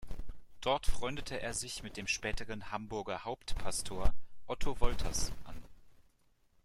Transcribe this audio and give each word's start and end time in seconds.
Dort 0.61 0.87
freundete 0.87 1.39
er 1.41 1.53
sich 1.53 1.83
mit 1.83 1.95
dem 1.95 2.07
späteren 2.07 2.71
Hamburger 2.71 3.23
Hauptpastor 3.23 4.15
Otto 4.47 4.79
Wolters 4.79 5.31
an. 5.43 5.63